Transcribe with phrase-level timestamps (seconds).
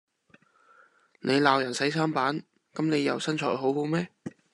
[1.19, 2.41] 你鬧人洗衫板，
[2.73, 4.09] 咁你又身材好好咩？